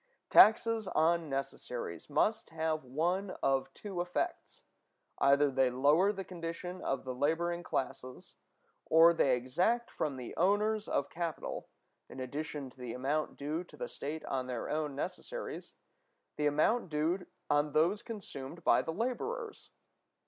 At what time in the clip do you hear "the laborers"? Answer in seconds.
18.81-19.69